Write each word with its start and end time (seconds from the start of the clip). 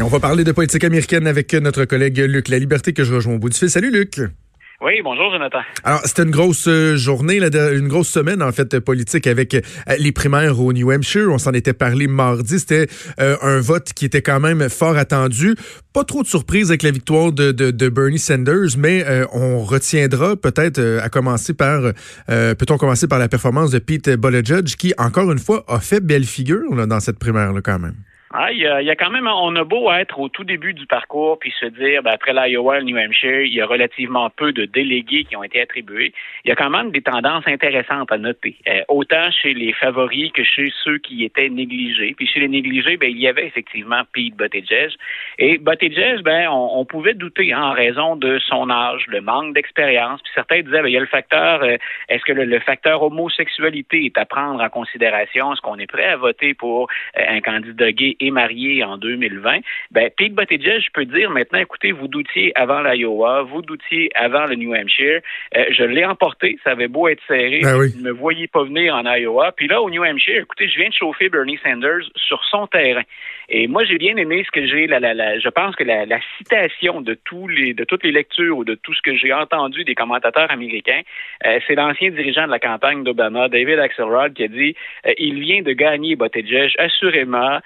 Et 0.00 0.02
on 0.02 0.08
va 0.08 0.18
parler 0.18 0.44
de 0.44 0.52
politique 0.52 0.82
américaine 0.82 1.26
avec 1.26 1.52
notre 1.52 1.84
collègue 1.84 2.16
Luc 2.20 2.48
La 2.48 2.58
Liberté 2.58 2.94
que 2.94 3.04
je 3.04 3.14
rejoins 3.14 3.34
au 3.34 3.38
bout 3.38 3.50
du 3.50 3.58
fil. 3.58 3.68
Salut 3.68 3.90
Luc. 3.90 4.18
Oui, 4.80 4.92
bonjour 5.04 5.30
Jonathan. 5.30 5.58
Alors, 5.84 6.00
c'était 6.06 6.22
une 6.22 6.30
grosse 6.30 6.68
euh, 6.68 6.96
journée, 6.96 7.36
une 7.36 7.86
grosse 7.86 8.08
semaine 8.08 8.42
en 8.42 8.50
fait 8.50 8.80
politique 8.80 9.26
avec 9.26 9.52
euh, 9.52 9.60
les 9.98 10.10
primaires 10.10 10.58
au 10.58 10.72
New 10.72 10.90
Hampshire. 10.90 11.28
On 11.30 11.36
s'en 11.36 11.52
était 11.52 11.74
parlé 11.74 12.06
mardi. 12.06 12.60
C'était 12.60 12.86
euh, 13.20 13.36
un 13.42 13.60
vote 13.60 13.92
qui 13.92 14.06
était 14.06 14.22
quand 14.22 14.40
même 14.40 14.70
fort 14.70 14.96
attendu. 14.96 15.54
Pas 15.92 16.04
trop 16.04 16.22
de 16.22 16.28
surprise 16.28 16.70
avec 16.70 16.82
la 16.82 16.92
victoire 16.92 17.30
de, 17.30 17.52
de, 17.52 17.88
Bernie 17.90 18.18
Sanders, 18.18 18.78
mais 18.78 19.04
on 19.34 19.58
retiendra 19.58 20.34
peut-être 20.34 20.80
à 21.02 21.10
commencer 21.10 21.52
par, 21.52 21.82
peut-on 22.28 22.78
commencer 22.78 23.08
par 23.08 23.18
la 23.18 23.28
performance 23.28 23.72
de 23.72 23.80
Pete 23.80 24.08
Buttigieg 24.08 24.64
qui, 24.76 24.94
encore 24.96 25.30
une 25.32 25.40
fois, 25.40 25.64
a 25.66 25.80
fait 25.80 26.00
belle 26.00 26.24
figure 26.24 26.74
là, 26.74 26.86
dans 26.86 27.00
cette 27.00 27.18
primaire 27.18 27.52
là 27.52 27.60
quand 27.60 27.80
même. 27.80 27.96
Ah, 28.42 28.52
il, 28.52 28.60
y 28.60 28.66
a, 28.66 28.96
quand 28.96 29.10
même, 29.10 29.26
on 29.26 29.54
a 29.54 29.64
beau 29.64 29.92
être 29.92 30.18
au 30.18 30.30
tout 30.30 30.44
début 30.44 30.72
du 30.72 30.86
parcours 30.86 31.38
puis 31.38 31.52
se 31.60 31.66
dire, 31.66 32.02
ben, 32.02 32.12
après 32.12 32.32
l'Iowa, 32.32 32.78
le 32.78 32.86
New 32.86 32.96
Hampshire, 32.96 33.42
il 33.42 33.52
y 33.52 33.60
a 33.60 33.66
relativement 33.66 34.30
peu 34.30 34.50
de 34.50 34.64
délégués 34.64 35.24
qui 35.24 35.36
ont 35.36 35.44
été 35.44 35.60
attribués. 35.60 36.14
Il 36.46 36.48
y 36.48 36.50
a 36.50 36.56
quand 36.56 36.70
même 36.70 36.90
des 36.90 37.02
tendances 37.02 37.46
intéressantes 37.46 38.10
à 38.10 38.16
noter, 38.16 38.56
euh, 38.66 38.80
autant 38.88 39.30
chez 39.30 39.52
les 39.52 39.74
favoris 39.74 40.32
que 40.32 40.42
chez 40.42 40.72
ceux 40.82 40.96
qui 40.96 41.22
étaient 41.22 41.50
négligés. 41.50 42.14
Puis 42.16 42.26
chez 42.26 42.40
les 42.40 42.48
négligés, 42.48 42.96
ben, 42.96 43.10
il 43.10 43.18
y 43.18 43.28
avait 43.28 43.46
effectivement 43.46 44.04
Pete 44.10 44.34
Buttigieg. 44.36 44.92
Et 45.38 45.58
Buttigieg, 45.58 46.22
ben, 46.22 46.48
on, 46.48 46.86
pouvait 46.86 47.12
douter 47.12 47.52
hein, 47.52 47.62
en 47.62 47.72
raison 47.72 48.16
de 48.16 48.38
son 48.38 48.70
âge, 48.70 49.04
le 49.08 49.20
manque 49.20 49.52
d'expérience. 49.52 50.22
Puis 50.22 50.32
certains 50.34 50.62
disaient, 50.62 50.80
ben, 50.80 50.88
il 50.88 50.94
y 50.94 50.96
a 50.96 51.00
le 51.00 51.06
facteur, 51.06 51.62
euh, 51.62 51.76
est-ce 52.08 52.24
que 52.24 52.32
le, 52.32 52.58
facteur 52.60 53.02
homosexualité 53.02 54.06
est 54.06 54.16
à 54.16 54.24
prendre 54.24 54.62
en 54.62 54.68
considération? 54.70 55.52
Est-ce 55.52 55.60
qu'on 55.60 55.76
est 55.76 55.86
prêt 55.86 56.06
à 56.06 56.16
voter 56.16 56.54
pour 56.54 56.88
euh, 57.18 57.22
un 57.28 57.42
candidat 57.42 57.92
gay 57.92 58.16
marié 58.30 58.84
en 58.84 58.96
2020, 58.98 59.58
ben, 59.90 60.10
Pete 60.16 60.34
Buttigieg, 60.34 60.80
je 60.80 60.90
peux 60.92 61.04
dire 61.04 61.30
maintenant, 61.30 61.58
écoutez, 61.58 61.92
vous 61.92 62.08
doutiez 62.08 62.52
avant 62.54 62.82
l'Iowa, 62.82 63.42
vous 63.42 63.62
doutiez 63.62 64.10
avant 64.14 64.46
le 64.46 64.56
New 64.56 64.74
Hampshire. 64.74 65.20
Euh, 65.56 65.64
je 65.70 65.84
l'ai 65.84 66.04
emporté, 66.04 66.58
ça 66.64 66.70
avait 66.70 66.88
beau 66.88 67.08
être 67.08 67.22
serré, 67.26 67.60
ben 67.62 67.74
vous 67.74 67.98
ne 67.98 68.02
me 68.02 68.10
voyez 68.10 68.46
pas 68.46 68.64
venir 68.64 68.94
en 68.94 69.04
Iowa. 69.04 69.52
Puis 69.52 69.68
là, 69.68 69.80
au 69.82 69.90
New 69.90 70.04
Hampshire, 70.04 70.42
écoutez, 70.42 70.68
je 70.68 70.78
viens 70.78 70.88
de 70.88 70.94
chauffer 70.94 71.28
Bernie 71.28 71.58
Sanders 71.62 72.08
sur 72.16 72.44
son 72.50 72.66
terrain. 72.66 73.02
Et 73.52 73.66
moi, 73.66 73.84
j'ai 73.84 73.98
bien 73.98 74.16
aimé 74.16 74.44
ce 74.46 74.50
que 74.52 74.64
j'ai, 74.64 74.86
la, 74.86 75.00
la, 75.00 75.38
je 75.40 75.48
pense 75.48 75.74
que 75.74 75.82
la, 75.82 76.06
citation 76.38 77.00
de 77.00 77.14
tous 77.14 77.48
les, 77.48 77.74
de 77.74 77.84
toutes 77.84 78.04
les 78.04 78.12
lectures 78.12 78.58
ou 78.58 78.64
de 78.64 78.76
tout 78.76 78.94
ce 78.94 79.02
que 79.02 79.16
j'ai 79.16 79.32
entendu 79.32 79.82
des 79.84 79.96
commentateurs 79.96 80.50
américains, 80.50 81.00
euh, 81.44 81.58
c'est 81.66 81.74
l'ancien 81.74 82.10
dirigeant 82.10 82.46
de 82.46 82.52
la 82.52 82.60
campagne 82.60 83.02
d'Obama, 83.02 83.48
David 83.48 83.80
Axelrod, 83.80 84.34
qui 84.34 84.44
a 84.44 84.48
dit, 84.48 84.76
euh, 85.06 85.12
il 85.18 85.40
vient 85.40 85.62
de 85.62 85.72
gagner 85.72 86.14
Buttigieg, 86.14 86.72
assurément, 86.78 87.58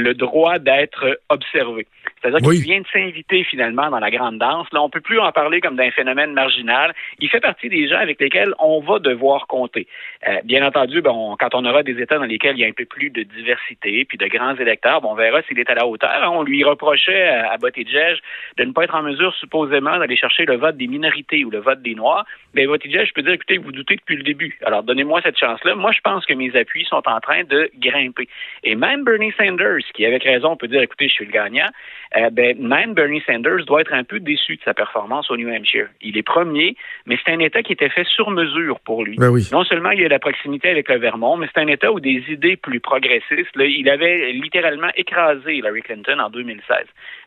le 0.00 0.14
droit 0.14 0.58
d'être 0.58 1.18
observé. 1.28 1.86
C'est-à-dire 2.20 2.50
qu'il 2.50 2.62
vient 2.62 2.80
de 2.80 2.86
s'inviter 2.92 3.44
finalement 3.44 3.88
dans 3.90 3.98
la 3.98 4.10
grande 4.10 4.38
danse. 4.38 4.66
Là, 4.72 4.82
on 4.82 4.90
peut 4.90 5.00
plus 5.00 5.18
en 5.18 5.32
parler 5.32 5.60
comme 5.60 5.76
d'un 5.76 5.90
phénomène 5.90 6.32
marginal. 6.32 6.92
Il 7.18 7.30
fait 7.30 7.40
partie 7.40 7.68
des 7.68 7.88
gens 7.88 7.98
avec 7.98 8.20
lesquels 8.20 8.52
on 8.58 8.80
va 8.80 8.98
devoir 8.98 9.46
compter. 9.46 9.86
Euh, 10.28 10.40
bien 10.44 10.66
entendu, 10.66 11.00
bon, 11.00 11.36
quand 11.38 11.54
on 11.54 11.64
aura 11.64 11.82
des 11.82 12.00
États 12.00 12.18
dans 12.18 12.24
lesquels 12.24 12.56
il 12.56 12.60
y 12.60 12.64
a 12.64 12.68
un 12.68 12.72
peu 12.72 12.84
plus 12.84 13.10
de 13.10 13.22
diversité 13.22 14.04
puis 14.04 14.18
de 14.18 14.26
grands 14.26 14.54
électeurs, 14.56 15.00
on 15.04 15.14
verra 15.14 15.40
s'il 15.42 15.58
est 15.58 15.70
à 15.70 15.74
la 15.74 15.86
hauteur. 15.86 16.30
On 16.32 16.42
lui 16.42 16.62
reprochait 16.62 17.28
à, 17.28 17.52
à 17.52 17.56
Buttigieg 17.56 18.18
de 18.58 18.64
ne 18.64 18.72
pas 18.72 18.84
être 18.84 18.94
en 18.94 19.02
mesure 19.02 19.34
supposément 19.36 19.98
d'aller 19.98 20.16
chercher 20.16 20.44
le 20.44 20.56
vote 20.56 20.76
des 20.76 20.88
minorités 20.88 21.44
ou 21.44 21.50
le 21.50 21.58
vote 21.58 21.80
des 21.80 21.94
Noirs. 21.94 22.26
Mais 22.54 22.66
Buttigieg, 22.66 23.06
je 23.06 23.12
peux 23.14 23.22
dire, 23.22 23.32
écoutez, 23.32 23.56
vous 23.56 23.72
doutez 23.72 23.96
depuis 23.96 24.16
le 24.16 24.24
début. 24.24 24.58
Alors 24.64 24.82
donnez-moi 24.82 25.20
cette 25.22 25.38
chance-là. 25.38 25.74
Moi, 25.74 25.92
je 25.92 26.00
pense 26.00 26.26
que 26.26 26.34
mes 26.34 26.54
appuis 26.54 26.84
sont 26.84 27.02
en 27.06 27.20
train 27.20 27.44
de 27.44 27.70
grimper. 27.78 28.28
Et 28.62 28.74
même 28.74 29.04
Bernie 29.04 29.32
Sanders, 29.38 29.79
qui 29.94 30.04
avec 30.04 30.22
raison 30.24 30.56
peut 30.56 30.68
dire, 30.68 30.82
écoutez, 30.82 31.08
je 31.08 31.14
suis 31.14 31.26
le 31.26 31.32
gagnant, 31.32 31.68
euh, 32.16 32.30
ben, 32.30 32.58
même 32.58 32.94
Bernie 32.94 33.22
Sanders 33.26 33.64
doit 33.66 33.82
être 33.82 33.92
un 33.92 34.02
peu 34.02 34.18
déçu 34.18 34.56
de 34.56 34.62
sa 34.64 34.74
performance 34.74 35.30
au 35.30 35.36
New 35.36 35.48
Hampshire. 35.48 35.88
Il 36.00 36.18
est 36.18 36.22
premier, 36.22 36.74
mais 37.06 37.16
c'est 37.24 37.32
un 37.32 37.38
État 37.38 37.62
qui 37.62 37.72
était 37.72 37.88
fait 37.88 38.06
sur 38.06 38.30
mesure 38.30 38.80
pour 38.80 39.04
lui. 39.04 39.16
Ben 39.16 39.30
oui. 39.30 39.48
Non 39.52 39.62
seulement 39.64 39.90
il 39.90 40.00
y 40.00 40.04
a 40.04 40.08
la 40.08 40.18
proximité 40.18 40.68
avec 40.70 40.88
le 40.88 40.98
Vermont, 40.98 41.36
mais 41.36 41.48
c'est 41.54 41.60
un 41.60 41.68
État 41.68 41.92
où 41.92 42.00
des 42.00 42.24
idées 42.28 42.56
plus 42.56 42.80
progressistes, 42.80 43.54
là, 43.54 43.64
il 43.64 43.88
avait 43.88 44.32
littéralement 44.32 44.90
écrasé 44.96 45.54
Hillary 45.56 45.82
Clinton 45.82 46.18
en 46.18 46.30
2016. 46.30 46.78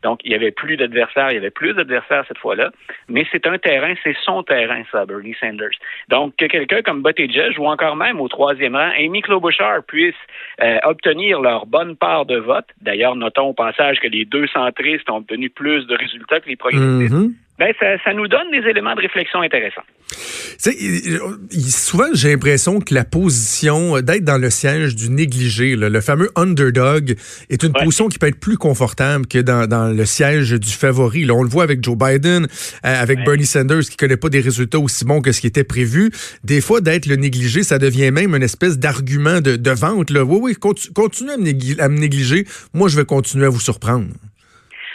Donc, 0.04 0.20
il 0.26 0.32
y 0.32 0.36
avait 0.36 0.52
plus 0.52 0.76
d'adversaires, 0.76 1.32
il 1.32 1.36
y 1.36 1.38
avait 1.38 1.50
plus 1.50 1.74
d'adversaires 1.74 2.26
cette 2.28 2.38
fois-là, 2.40 2.72
mais 3.08 3.26
c'est 3.32 3.48
un 3.48 3.58
terrain, 3.58 3.94
c'est 4.04 4.16
son 4.26 4.44
terrain, 4.44 4.84
ça, 4.92 5.06
Bernie 5.06 5.36
Sanders. 5.40 5.78
Donc, 6.10 6.36
que 6.36 6.46
quelqu'un 6.46 6.82
comme 6.82 7.02
Buttigieg 7.02 7.58
ou 7.58 7.68
encore 7.68 7.96
même 7.96 8.20
au 8.20 8.28
troisième 8.28 8.76
rang, 8.76 8.92
Amy 8.98 9.22
Klobuchar 9.22 9.84
puisse 9.84 10.16
euh, 10.62 10.78
obtenir 10.84 11.40
leur 11.40 11.66
bonne 11.66 11.96
part 11.96 12.26
de 12.26 12.38
vote. 12.38 12.68
D'ailleurs, 12.82 13.16
notons 13.16 13.50
au 13.50 13.54
passage 13.54 14.00
que 14.00 14.08
les 14.08 14.26
200 14.26 14.73
ont 15.10 15.18
obtenu 15.18 15.50
plus 15.50 15.86
de 15.88 15.96
résultats 15.96 16.40
que 16.40 16.50
les 16.50 16.56
progressistes. 16.56 17.14
Mhm. 17.14 17.28
Mm. 17.28 17.34
Ben, 17.60 17.72
ça, 17.80 18.14
nous 18.14 18.28
donne 18.28 18.50
des 18.52 18.68
éléments 18.68 18.96
de 18.96 19.02
réflexion 19.02 19.42
intéressants. 19.42 19.84
souvent, 20.58 22.08
j'ai 22.14 22.30
l'impression 22.30 22.80
que 22.80 22.96
la 22.96 23.06
position 23.06 23.98
euh, 23.98 24.02
d'être 24.02 24.24
dans 24.24 24.40
le 24.40 24.50
siège 24.50 24.96
du 24.96 25.12
négligé, 25.12 25.76
le 25.76 26.02
fameux 26.02 26.32
underdog, 26.36 27.16
est 27.52 27.62
une 27.62 27.72
position 27.74 28.10
qui 28.10 28.18
peut 28.18 28.28
être 28.28 28.40
plus 28.40 28.58
confortable 28.58 29.28
que 29.28 29.38
dans, 29.38 29.96
le 29.96 30.06
siège 30.06 30.52
du 30.54 30.72
favori. 30.72 31.30
On 31.30 31.44
le 31.44 31.50
voit 31.50 31.64
avec 31.64 31.84
Joe 31.84 31.96
Biden, 31.96 32.48
euh, 32.86 33.02
avec. 33.02 33.24
Bernie 33.24 33.46
Sanders, 33.46 33.84
qui 33.84 33.92
ne 33.92 33.98
connaît 33.98 34.18
pas 34.18 34.30
des 34.30 34.42
résultats 34.42 34.80
aussi 34.80 35.06
bons 35.06 35.22
que 35.22 35.32
ce 35.32 35.40
qui 35.40 35.48
était 35.48 35.64
prévu. 35.64 36.10
Des 36.44 36.60
fois, 36.60 36.82
d'être 36.82 37.06
le 37.06 37.16
négligé, 37.16 37.62
ça 37.62 37.78
devient 37.78 38.12
même 38.12 38.36
une 38.36 38.44
espèce 38.44 38.80
d'argument 38.80 39.40
de, 39.42 39.70
vente. 39.70 40.10
Oui, 40.10 40.40
oui, 40.42 40.56
continue, 40.94 41.32
à 41.80 41.88
me 41.88 42.00
négliger. 42.00 42.46
Moi, 42.74 42.90
je 42.90 42.98
vais 42.98 43.06
continuer 43.06 43.46
à 43.46 43.50
vous 43.50 43.60
surprendre. 43.60 44.08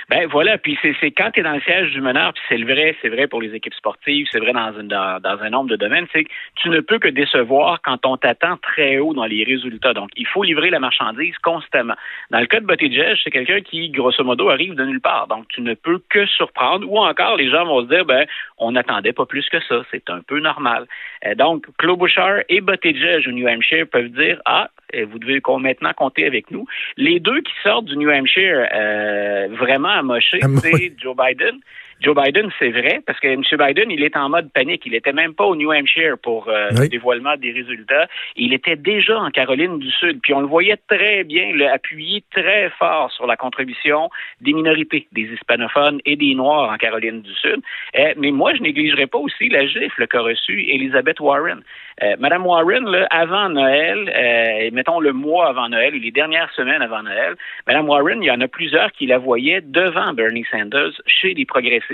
Ben 0.09 0.27
voilà, 0.27 0.57
puis 0.57 0.79
c'est 0.83 1.11
quand 1.11 1.33
tu 1.33 1.41
es 1.41 1.43
dans 1.43 1.53
le 1.53 1.61
siège 1.61 1.91
du 1.91 2.01
meneur, 2.01 2.33
puis 2.33 2.43
c'est 2.49 2.57
le 2.57 2.65
vrai, 2.65 2.97
c'est 3.03 3.11
vrai 3.11 3.27
pour 3.27 3.43
les 3.43 3.55
équipes 3.55 3.75
sportives, 3.75 4.27
c'est 4.33 4.39
vrai 4.39 4.55
dans, 4.55 4.73
une, 4.81 4.89
dans, 4.89 5.21
un 5.23 5.51
nombre 5.51 5.69
de 5.69 5.77
domaines, 5.77 6.07
c'est 6.15 6.25
que 6.25 6.31
tu 6.55 6.71
ne 6.71 6.81
peux 6.81 6.99
que 6.99 7.09
décevoir 7.09 7.83
quand 7.83 8.07
on 8.07 8.17
t'attend 8.17 8.57
très 8.57 8.97
haut 8.97 9.13
dans 9.13 9.27
les 9.27 9.45
résultats. 9.45 9.93
Donc, 9.93 10.09
il 10.17 10.27
faut 10.27 10.45
livrer 10.45 10.71
la 10.71 10.81
marchandise 10.81 11.37
constamment. 11.43 11.93
Dans 12.31 12.41
le 12.41 12.47
cas 12.47 12.61
de 12.61 12.65
Buttigieg, 12.65 13.19
c'est 13.23 13.31
quelqu'un 13.31 13.61
qui, 13.61 13.91
grosso 13.91 14.25
modo, 14.25 14.49
arrive 14.49 14.75
de 14.75 14.85
nulle 14.87 15.03
part. 15.03 15.27
Donc, 15.27 15.47
tu 15.49 15.61
ne 15.61 15.75
peux 15.75 16.01
que 16.09 16.25
surprendre, 16.25 16.91
ou 16.91 16.97
encore, 16.97 17.37
les 17.37 17.51
gens 17.51 17.67
vont 17.67 17.83
se 17.83 17.89
dire, 17.89 18.07
ben, 18.07 18.27
on 18.57 18.73
n'attendait 18.73 19.13
pas 19.13 19.27
plus 19.27 19.47
que 19.51 19.61
ça. 19.61 19.83
C'est 19.91 20.09
un 20.09 20.23
peu 20.27 20.41
normal. 20.41 20.87
Euh, 21.27 21.35
donc, 21.35 21.67
Klobuchar 21.77 22.45
et 22.49 22.63
Buttigieg 22.63 23.29
au 23.29 23.33
New 23.33 23.47
Hampshire 23.47 23.87
peuvent 23.87 24.09
dire, 24.09 24.41
ah, 24.47 24.71
vous 24.95 25.19
devez 25.19 25.43
maintenant 25.61 25.93
compter 25.93 26.27
avec 26.27 26.51
nous. 26.51 26.67
Les 26.97 27.21
deux 27.21 27.41
qui 27.43 27.53
sortent 27.63 27.85
du 27.85 27.97
New 27.97 28.11
Hampshire 28.11 28.67
euh, 28.73 29.49
vraiment 29.51 29.98
amochés, 29.99 30.41
c'est 30.63 30.93
Joe 30.99 31.17
Biden 31.17 31.61
Joe 32.01 32.15
Biden, 32.15 32.51
c'est 32.59 32.71
vrai, 32.71 33.01
parce 33.05 33.19
que 33.19 33.27
M. 33.27 33.43
Biden, 33.43 33.91
il 33.91 34.05
est 34.05 34.17
en 34.17 34.29
mode 34.29 34.53
panique. 34.53 34.83
Il 34.87 34.95
était 34.95 35.13
même 35.13 35.35
pas 35.35 35.45
au 35.45 35.57
New 35.57 35.73
Hampshire 35.73 36.17
pour 36.23 36.49
euh, 36.49 36.69
le 36.71 36.89
dévoilement 36.89 37.37
des 37.37 37.51
résultats. 37.51 38.07
Il 38.37 38.55
était 38.55 38.77
déjà 38.77 39.19
en 39.19 39.31
Caroline 39.31 39.79
du 39.79 39.91
Sud. 39.91 40.21
Puis 40.23 40.33
on 40.33 40.41
le 40.41 40.47
voyait 40.47 40.79
très 40.89 41.25
bien, 41.25 41.53
le, 41.53 41.69
appuyer 41.69 42.23
très 42.31 42.71
fort 42.79 43.11
sur 43.13 43.27
la 43.27 43.37
contribution 43.37 44.11
des 44.41 44.53
minorités, 44.53 45.09
des 45.13 45.23
hispanophones 45.23 46.01
et 46.05 46.15
des 46.15 46.35
Noirs 46.35 46.71
en 46.71 46.77
Caroline 46.77 47.23
du 47.23 47.35
Sud. 47.35 47.61
Euh, 47.99 48.15
mais 48.17 48.31
moi, 48.31 48.55
je 48.55 48.63
négligerai 48.63 49.07
pas 49.07 49.19
aussi 49.19 49.49
la 49.49 49.67
gifle 49.67 50.07
qu'a 50.07 50.21
reçue 50.21 50.67
Elizabeth 50.69 51.19
Warren. 51.19 51.63
Euh, 52.03 52.15
Madame 52.21 52.47
Warren, 52.47 52.85
là, 52.85 53.09
avant 53.11 53.49
Noël, 53.49 54.13
euh, 54.15 54.71
mettons 54.73 55.01
le 55.01 55.13
mois 55.13 55.49
avant 55.49 55.69
Noël 55.69 55.97
ou 55.97 55.99
les 55.99 56.13
dernières 56.13 56.53
semaines 56.55 56.81
avant 56.81 57.03
Noël, 57.03 57.35
Madame 57.67 57.89
Warren, 57.89 58.23
il 58.23 58.27
y 58.27 58.31
en 58.31 58.41
a 58.41 58.47
plusieurs 58.47 58.93
qui 58.93 59.07
la 59.07 59.19
voyaient 59.19 59.61
devant 59.63 60.13
Bernie 60.13 60.47
Sanders 60.51 60.93
chez 61.07 61.35
les 61.35 61.45
progressistes. 61.45 61.88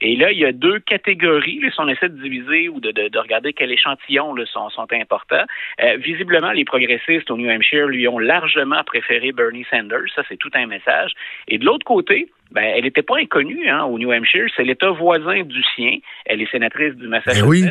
Et 0.00 0.16
là, 0.16 0.32
il 0.32 0.38
y 0.38 0.44
a 0.44 0.52
deux 0.52 0.80
catégories. 0.80 1.60
si 1.62 1.80
on 1.80 1.88
essaie 1.88 2.08
de 2.08 2.20
diviser 2.20 2.68
ou 2.68 2.80
de, 2.80 2.90
de, 2.90 3.18
regarder 3.18 3.52
quel 3.52 3.72
échantillon 3.72 4.34
là, 4.34 4.44
sont, 4.46 4.68
sont 4.70 4.86
importants, 4.92 5.44
euh, 5.82 5.96
visiblement, 5.96 6.52
les 6.52 6.64
progressistes 6.64 7.30
au 7.30 7.36
New 7.36 7.50
Hampshire 7.50 7.86
lui 7.86 8.06
ont 8.08 8.18
largement 8.18 8.82
préféré 8.84 9.32
Bernie 9.32 9.66
Sanders. 9.70 10.08
Ça, 10.14 10.22
c'est 10.28 10.36
tout 10.36 10.50
un 10.54 10.66
message. 10.66 11.12
Et 11.48 11.58
de 11.58 11.64
l'autre 11.64 11.84
côté, 11.84 12.28
ben, 12.52 12.62
elle 12.62 12.84
n'était 12.84 13.02
pas 13.02 13.18
inconnue 13.18 13.68
hein, 13.68 13.84
au 13.84 13.98
New 13.98 14.12
Hampshire. 14.12 14.46
C'est 14.56 14.64
l'État 14.64 14.90
voisin 14.90 15.42
du 15.42 15.62
sien. 15.74 15.98
Elle 16.26 16.40
est 16.40 16.50
sénatrice 16.50 16.94
du 16.94 17.08
Massachusetts. 17.08 17.42
Ben 17.42 17.48
oui. 17.48 17.64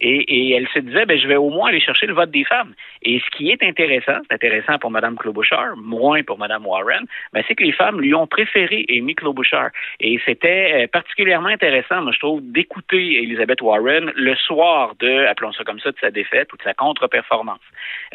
Et, 0.00 0.52
elle 0.52 0.68
se 0.68 0.78
disait, 0.78 1.04
ben, 1.04 1.18
je 1.18 1.28
vais 1.28 1.36
au 1.36 1.50
moins 1.50 1.68
aller 1.68 1.80
chercher 1.80 2.06
le 2.06 2.14
vote 2.14 2.30
des 2.30 2.44
femmes. 2.44 2.74
Et 3.02 3.20
ce 3.20 3.36
qui 3.36 3.50
est 3.50 3.62
intéressant, 3.62 4.18
c'est 4.28 4.34
intéressant 4.34 4.78
pour 4.78 4.90
Mme 4.90 5.16
Klobuchar, 5.16 5.76
moins 5.76 6.22
pour 6.22 6.38
Mme 6.38 6.66
Warren, 6.66 7.04
ben, 7.32 7.42
c'est 7.46 7.54
que 7.54 7.64
les 7.64 7.72
femmes 7.72 8.00
lui 8.00 8.14
ont 8.14 8.26
préféré 8.26 8.86
Amy 8.88 9.14
Klobuchar. 9.14 9.70
Et 10.00 10.18
c'était 10.24 10.84
euh, 10.84 10.86
particulièrement 10.86 11.48
intéressant, 11.48 12.02
moi, 12.02 12.12
je 12.12 12.18
trouve, 12.18 12.40
d'écouter 12.42 13.22
Elizabeth 13.22 13.60
Warren 13.60 14.12
le 14.14 14.34
soir 14.36 14.94
de, 14.98 15.26
appelons 15.26 15.52
ça 15.52 15.64
comme 15.64 15.80
ça, 15.80 15.90
de 15.90 15.98
sa 16.00 16.10
défaite 16.10 16.52
ou 16.52 16.56
de 16.56 16.62
sa 16.62 16.74
contre-performance. 16.74 17.60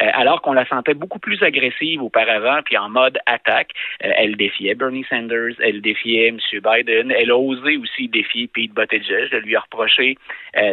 Euh, 0.02 0.10
alors 0.14 0.42
qu'on 0.42 0.54
la 0.54 0.66
sentait 0.66 0.94
beaucoup 0.96 1.20
plus 1.20 1.42
agressive 1.44 2.02
auparavant, 2.02 2.62
puis 2.66 2.78
en 2.78 2.90
mode 2.90 3.20
attaque. 3.26 3.72
Euh, 4.04 4.10
elle 4.18 4.36
défiait 4.38 4.76
Bernie 4.76 5.06
Sanders, 5.10 5.56
elle 5.60 5.82
défiait 5.82 6.28
M. 6.28 6.40
Biden, 6.52 7.12
elle 7.12 7.32
a 7.32 7.38
osé 7.38 7.78
aussi 7.78 8.08
défier 8.08 8.48
Pete 8.48 8.74
Buttigieg, 8.74 9.32
de 9.32 9.38
lui 9.38 9.56
reprocher 9.56 10.18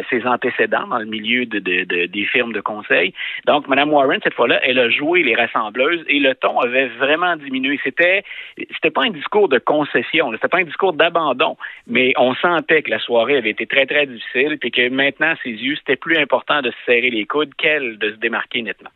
ses 0.09 0.25
antécédents 0.25 0.87
dans 0.87 1.02
milieu 1.05 1.45
de, 1.45 1.59
des 1.59 2.25
firmes 2.25 2.53
de 2.53 2.61
conseil. 2.61 3.13
Donc, 3.45 3.67
Mme 3.67 3.91
Warren, 3.91 4.19
cette 4.23 4.33
fois-là, 4.33 4.59
elle 4.63 4.79
a 4.79 4.89
joué 4.89 5.23
les 5.23 5.35
rassembleuses 5.35 6.03
et 6.07 6.19
le 6.19 6.35
ton 6.35 6.59
avait 6.59 6.87
vraiment 6.87 7.35
diminué. 7.35 7.79
C'était, 7.83 8.23
c'était 8.57 8.91
pas 8.91 9.03
un 9.03 9.11
discours 9.11 9.49
de 9.49 9.59
concession, 9.59 10.31
c'était 10.31 10.47
pas 10.47 10.59
un 10.59 10.63
discours 10.63 10.93
d'abandon, 10.93 11.57
mais 11.87 12.13
on 12.17 12.33
sentait 12.35 12.81
que 12.81 12.89
la 12.89 12.99
soirée 12.99 13.37
avait 13.37 13.51
été 13.51 13.65
très, 13.65 13.85
très 13.85 14.05
difficile 14.05 14.57
et 14.61 14.71
que 14.71 14.89
maintenant, 14.89 15.31
à 15.31 15.35
ses 15.43 15.51
yeux, 15.51 15.75
c'était 15.77 15.95
plus 15.95 16.17
important 16.17 16.61
de 16.61 16.71
se 16.71 16.77
serrer 16.85 17.09
les 17.09 17.25
coudes 17.25 17.53
qu'elle 17.57 17.97
de 17.97 18.11
se 18.11 18.15
démarquer 18.17 18.61
nettement. 18.61 18.89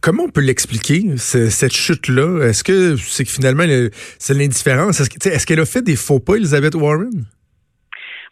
Comment 0.00 0.24
on 0.24 0.30
peut 0.30 0.40
l'expliquer, 0.40 1.16
cette 1.16 1.74
chute-là? 1.74 2.48
Est-ce 2.48 2.62
que 2.62 2.96
c'est 2.96 3.24
que 3.24 3.30
finalement, 3.30 3.64
c'est 4.18 4.34
l'indifférence? 4.34 5.00
Est-ce 5.00 5.46
qu'elle 5.46 5.60
a 5.60 5.66
fait 5.66 5.82
des 5.82 5.96
faux 5.96 6.20
pas, 6.20 6.36
Elizabeth 6.36 6.74
Warren? 6.76 7.24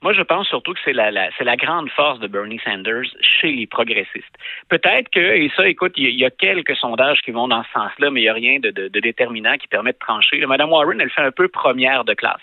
Moi, 0.03 0.13
je 0.13 0.23
pense 0.23 0.47
surtout 0.49 0.75
que 0.75 0.81
c'est 0.85 0.93
la, 0.93 1.31
c'est 1.37 1.45
la 1.45 1.57
grande 1.57 1.91
force 1.91 2.19
de 2.21 2.27
Bernie 2.27 2.61
Sanders 2.65 3.07
chez 3.21 3.53
les 3.53 3.67
progressistes. 3.67 4.37
Peut-être 4.69 5.11
que, 5.11 5.21
et 5.21 5.51
ça, 5.57 5.69
écoute, 5.69 5.95
il 5.97 6.11
y, 6.11 6.25
a 6.25 6.31
quelques 6.31 6.77
sondages 6.77 7.23
qui 7.23 7.31
vont 7.31 7.49
dans 7.49 7.63
ce 7.65 7.71
sens-là, 7.73 8.11
mais 8.11 8.21
il 8.21 8.25
n'y 8.25 8.29
a 8.29 8.35
rien 8.35 8.59
de, 8.61 8.89
déterminant 8.89 9.57
qui 9.57 9.69
permet 9.69 9.93
de 9.93 9.99
trancher. 9.99 10.45
Madame 10.47 10.71
Warren, 10.71 11.01
elle 11.01 11.11
fait 11.11 11.23
un 11.23 11.33
peu 11.33 11.49
première 11.49 12.05
de 12.05 12.15
classe. 12.15 12.41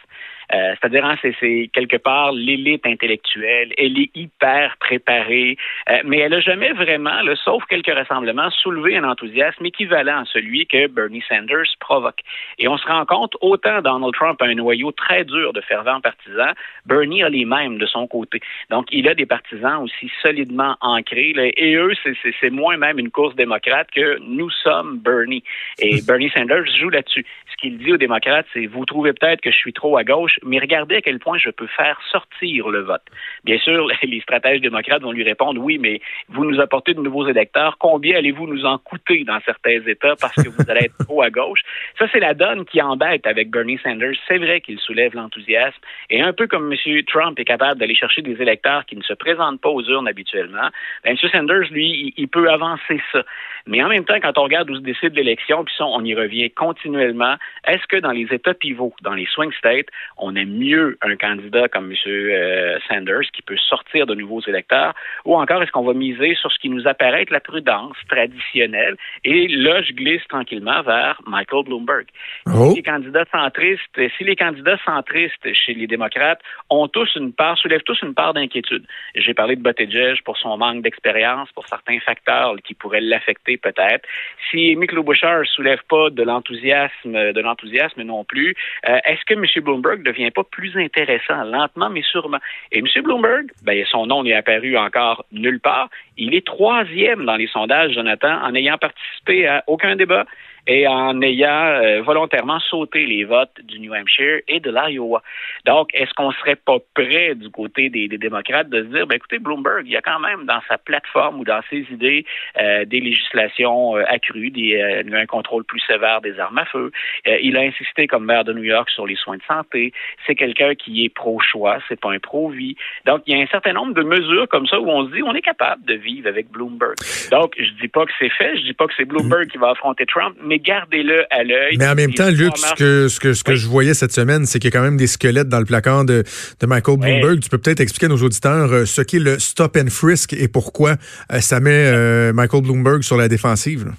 Euh, 0.53 0.75
c'est-à-dire, 0.79 1.05
hein, 1.05 1.15
c'est 1.21 1.69
quelque 1.73 1.97
part 1.97 2.31
l'élite 2.31 2.85
intellectuelle. 2.85 3.73
Elle 3.77 3.99
est 3.99 4.11
hyper 4.15 4.77
préparée, 4.79 5.57
euh, 5.89 5.99
mais 6.05 6.19
elle 6.19 6.31
n'a 6.31 6.41
jamais 6.41 6.73
vraiment, 6.73 7.19
sauf 7.43 7.63
quelques 7.65 7.93
rassemblements, 7.93 8.49
soulevé 8.51 8.97
un 8.97 9.03
enthousiasme 9.03 9.65
équivalent 9.65 10.21
à 10.21 10.25
celui 10.25 10.67
que 10.67 10.87
Bernie 10.87 11.23
Sanders 11.27 11.65
provoque. 11.79 12.19
Et 12.59 12.67
on 12.67 12.77
se 12.77 12.85
rend 12.85 13.05
compte, 13.05 13.35
autant 13.41 13.81
Donald 13.81 14.13
Trump 14.13 14.41
a 14.41 14.45
un 14.45 14.55
noyau 14.55 14.91
très 14.91 15.25
dur 15.25 15.53
de 15.53 15.61
fervents 15.61 16.01
partisans, 16.01 16.53
Bernie 16.85 17.23
a 17.23 17.29
les 17.29 17.45
mêmes 17.45 17.77
de 17.77 17.85
son 17.85 18.07
côté. 18.07 18.39
Donc, 18.69 18.87
il 18.91 19.07
a 19.07 19.15
des 19.15 19.25
partisans 19.25 19.81
aussi 19.83 20.11
solidement 20.21 20.75
ancrés, 20.81 21.33
et 21.57 21.75
eux, 21.75 21.93
c'est 22.39 22.49
moins 22.49 22.77
même 22.77 22.99
une 22.99 23.09
course 23.09 23.35
démocrate 23.35 23.89
que 23.91 24.19
nous 24.19 24.49
sommes 24.49 24.99
Bernie. 24.99 25.43
Et 25.79 26.01
Bernie 26.07 26.29
Sanders 26.29 26.65
joue 26.79 26.89
là-dessus. 26.89 27.25
Ce 27.51 27.57
qu'il 27.57 27.77
dit 27.77 27.93
aux 27.93 27.97
démocrates, 27.97 28.45
c'est 28.53 28.65
vous 28.65 28.85
trouvez 28.85 29.13
peut-être 29.13 29.41
que 29.41 29.51
je 29.51 29.57
suis 29.57 29.73
trop 29.73 29.97
à 29.97 30.03
gauche, 30.03 30.39
mais 30.45 30.59
regardez 30.59 30.97
à 30.97 31.01
quel 31.01 31.19
point 31.19 31.37
je 31.37 31.49
peux 31.49 31.67
faire 31.67 31.99
sortir 32.11 32.69
le 32.69 32.81
vote. 32.81 33.03
Bien 33.43 33.57
sûr, 33.59 33.87
les 34.03 34.21
stratèges 34.21 34.61
démocrates 34.61 35.01
vont 35.01 35.11
lui 35.11 35.23
répondre 35.23 35.61
oui, 35.61 35.77
mais 35.77 36.01
vous 36.29 36.45
nous 36.45 36.59
apportez 36.59 36.93
de 36.93 37.01
nouveaux 37.01 37.27
électeurs. 37.27 37.77
Combien 37.77 38.17
allez-vous 38.17 38.47
nous 38.47 38.65
en 38.65 38.77
coûter 38.77 39.23
dans 39.23 39.39
certains 39.45 39.81
États 39.85 40.15
parce 40.19 40.35
que 40.35 40.49
vous 40.49 40.69
allez 40.69 40.85
être 40.85 40.97
trop 41.05 41.21
à 41.21 41.29
gauche? 41.29 41.61
Ça, 41.97 42.05
c'est 42.11 42.19
la 42.19 42.33
donne 42.33 42.65
qui 42.65 42.81
embête 42.81 43.25
avec 43.27 43.49
Bernie 43.49 43.79
Sanders. 43.83 44.15
C'est 44.27 44.37
vrai 44.37 44.61
qu'il 44.61 44.79
soulève 44.79 45.15
l'enthousiasme. 45.15 45.77
Et 46.09 46.21
un 46.21 46.33
peu 46.33 46.47
comme 46.47 46.71
M. 46.71 47.03
Trump 47.05 47.39
est 47.39 47.45
capable 47.45 47.79
d'aller 47.79 47.95
chercher 47.95 48.21
des 48.21 48.41
électeurs 48.41 48.85
qui 48.85 48.95
ne 48.95 49.03
se 49.03 49.13
présentent 49.13 49.61
pas 49.61 49.69
aux 49.69 49.83
urnes 49.83 50.07
habituellement, 50.07 50.69
ben, 51.03 51.17
M. 51.21 51.29
Sanders, 51.29 51.71
lui, 51.71 52.13
il, 52.17 52.27
peut 52.27 52.49
avancer 52.49 53.01
ça. 53.11 53.23
Mais 53.67 53.83
en 53.83 53.89
même 53.89 54.05
temps, 54.05 54.19
quand 54.21 54.37
on 54.37 54.43
regarde 54.43 54.69
où 54.69 54.75
se 54.75 54.81
décide 54.81 55.13
l'élection, 55.15 55.63
puis 55.63 55.75
on 55.79 56.03
y 56.03 56.15
revient 56.15 56.49
continuellement, 56.51 57.35
est-ce 57.67 57.85
que 57.87 57.97
dans 57.97 58.11
les 58.11 58.27
États 58.31 58.53
pivots, 58.53 58.93
dans 59.01 59.13
les 59.13 59.25
swing 59.25 59.51
states, 59.53 59.87
on 60.17 60.32
aime 60.35 60.57
mieux 60.57 60.97
un 61.01 61.15
candidat 61.15 61.67
comme 61.67 61.91
M. 61.91 61.97
Euh, 62.07 62.77
Sanders 62.87 63.29
qui 63.33 63.41
peut 63.41 63.57
sortir 63.57 64.05
de 64.05 64.15
nouveaux 64.15 64.41
électeurs, 64.47 64.93
ou 65.25 65.35
encore 65.35 65.61
est-ce 65.63 65.71
qu'on 65.71 65.83
va 65.83 65.93
miser 65.93 66.35
sur 66.35 66.51
ce 66.51 66.59
qui 66.59 66.69
nous 66.69 66.87
apparaît 66.87 67.23
être 67.23 67.31
la 67.31 67.39
prudence 67.39 67.97
traditionnelle? 68.09 68.95
Et 69.23 69.47
là, 69.47 69.81
je 69.81 69.93
glisse 69.93 70.25
tranquillement 70.27 70.81
vers 70.83 71.21
Michael 71.25 71.65
Bloomberg. 71.65 72.05
Oh. 72.47 72.69
Si 72.69 72.75
les 72.77 72.83
candidats 72.83 73.25
centristes, 73.31 73.81
si 74.17 74.23
les 74.23 74.35
candidats 74.35 74.77
centristes 74.85 75.53
chez 75.53 75.73
les 75.73 75.87
démocrates 75.87 76.41
ont 76.69 76.87
tous 76.87 77.09
une 77.15 77.33
part, 77.33 77.57
soulèvent 77.57 77.83
tous 77.83 78.01
une 78.01 78.13
part 78.13 78.33
d'inquiétude. 78.33 78.85
J'ai 79.15 79.33
parlé 79.33 79.55
de 79.55 79.61
Buttigieg 79.61 80.21
pour 80.23 80.37
son 80.37 80.57
manque 80.57 80.83
d'expérience, 80.83 81.51
pour 81.51 81.67
certains 81.67 81.99
facteurs 81.99 82.55
qui 82.63 82.73
pourraient 82.73 83.01
l'affecter 83.01 83.57
peut-être. 83.57 84.07
Si 84.49 84.71
Amy 84.71 84.87
Klobuchar 84.87 85.45
soulève 85.45 85.81
pas 85.89 86.09
de 86.09 86.23
l'enthousiasme, 86.23 87.33
de 87.33 87.41
l'enthousiasme 87.41 88.03
non 88.03 88.23
plus, 88.23 88.55
euh, 88.87 88.97
est-ce 89.05 89.23
que 89.25 89.33
M. 89.33 89.45
Bloomberg 89.63 90.03
devient 90.13 90.31
pas 90.31 90.43
plus 90.43 90.77
intéressant, 90.77 91.43
lentement 91.43 91.89
mais 91.89 92.03
sûrement. 92.03 92.39
Et 92.71 92.79
M. 92.79 92.87
Bloomberg, 93.03 93.51
ben, 93.63 93.83
son 93.89 94.05
nom 94.05 94.23
n'est 94.23 94.33
apparu 94.33 94.77
encore 94.77 95.25
nulle 95.31 95.59
part. 95.59 95.89
Il 96.17 96.33
est 96.33 96.45
troisième 96.45 97.25
dans 97.25 97.35
les 97.35 97.47
sondages, 97.47 97.93
Jonathan, 97.93 98.41
en 98.43 98.55
ayant 98.55 98.77
participé 98.77 99.47
à 99.47 99.63
aucun 99.67 99.95
débat 99.95 100.25
et 100.67 100.87
en 100.87 101.21
ayant 101.21 101.49
euh, 101.49 102.01
volontairement 102.01 102.59
sauté 102.59 103.05
les 103.05 103.25
votes 103.25 103.59
du 103.63 103.79
New 103.79 103.93
Hampshire 103.93 104.39
et 104.47 104.59
de 104.59 104.71
l'Iowa. 104.71 105.21
Donc, 105.65 105.89
est-ce 105.93 106.13
qu'on 106.13 106.31
serait 106.31 106.55
pas 106.55 106.77
prêt 106.93 107.35
du 107.35 107.49
côté 107.49 107.89
des, 107.89 108.07
démocrates 108.07 108.69
de 108.69 108.83
se 108.83 108.87
dire, 108.87 109.07
ben 109.07 109.15
écoutez, 109.15 109.39
Bloomberg, 109.39 109.83
il 109.85 109.91
y 109.91 109.97
a 109.97 110.01
quand 110.01 110.19
même 110.19 110.45
dans 110.45 110.61
sa 110.69 110.77
plateforme 110.77 111.39
ou 111.39 111.43
dans 111.43 111.61
ses 111.69 111.85
idées 111.91 112.25
euh, 112.57 112.85
des 112.85 112.99
législations 112.99 113.97
euh, 113.97 114.03
accrues, 114.07 114.51
des, 114.51 115.03
un 115.13 115.25
contrôle 115.25 115.63
plus 115.65 115.81
sévère 115.81 116.21
des 116.21 116.39
armes 116.39 116.57
à 116.57 116.65
feu. 116.65 116.91
il 117.25 117.57
a 117.57 117.61
insisté 117.61 118.07
comme 118.07 118.25
maire 118.25 118.43
de 118.43 118.53
New 118.53 118.63
York 118.63 118.89
sur 118.89 119.05
les 119.05 119.15
soins 119.15 119.37
de 119.37 119.43
santé. 119.43 119.91
C'est 120.25 120.35
quelqu'un 120.35 120.75
qui 120.75 121.05
est 121.05 121.09
pro-choix, 121.09 121.79
c'est 121.87 121.99
pas 121.99 122.11
un 122.11 122.19
pro-vie. 122.19 122.75
Donc, 123.05 123.23
il 123.25 123.35
y 123.35 123.39
a 123.39 123.43
un 123.43 123.47
certain 123.47 123.73
nombre 123.73 123.93
de 123.93 124.03
mesures 124.03 124.47
comme 124.47 124.67
ça 124.67 124.79
où 124.79 124.89
on 124.89 125.07
se 125.07 125.13
dit, 125.13 125.23
on 125.23 125.33
est 125.33 125.41
capable 125.41 125.83
de 125.85 125.95
vivre 125.95 126.27
avec 126.27 126.49
Bloomberg. 126.49 126.95
Donc, 127.31 127.53
je 127.57 127.71
dis 127.81 127.87
pas 127.87 128.05
que 128.05 128.11
c'est 128.17 128.29
fait, 128.29 128.57
je 128.57 128.63
dis 128.63 128.73
pas 128.73 128.87
que 128.87 128.93
c'est 128.95 129.05
Bloomberg 129.05 129.47
qui 129.47 129.57
va 129.57 129.71
affronter 129.71 130.05
Trump, 130.05 130.35
mais 130.41 130.52
gardez-le 130.59 131.25
à 131.29 131.43
l'œil. 131.43 131.77
Mais 131.77 131.87
en 131.87 131.95
même 131.95 132.13
temps, 132.13 132.29
Luc, 132.29 132.57
ce 132.57 132.73
que, 132.75 133.07
ce 133.07 133.19
que, 133.19 133.33
ce 133.33 133.43
que 133.43 133.55
je 133.55 133.67
voyais 133.67 133.93
cette 133.93 134.11
semaine, 134.11 134.45
c'est 134.45 134.59
qu'il 134.59 134.73
y 134.73 134.73
a 134.73 134.77
quand 134.77 134.83
même 134.83 134.97
des 134.97 135.07
squelettes 135.07 135.49
dans 135.49 135.59
le 135.59 135.65
placard 135.65 136.05
de, 136.05 136.23
de 136.59 136.65
Michael 136.65 136.97
Bloomberg. 136.97 137.39
Tu 137.39 137.49
peux 137.49 137.57
peut-être 137.57 137.79
expliquer 137.79 138.07
à 138.07 138.09
nos 138.09 138.21
auditeurs 138.21 138.71
euh, 138.71 138.85
ce 138.85 139.01
qu'est 139.01 139.19
le 139.19 139.39
stop 139.39 139.77
and 139.77 139.89
frisk 139.89 140.33
et 140.33 140.47
pourquoi 140.47 140.95
euh, 141.31 141.39
ça 141.39 141.59
met 141.59 141.71
euh, 141.71 142.33
Michael 142.33 142.63
Bloomberg 142.63 143.03
sur 143.03 143.17
la 143.17 143.27
défensive. 143.27 143.91